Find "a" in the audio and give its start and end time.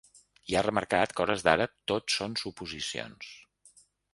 1.21-1.25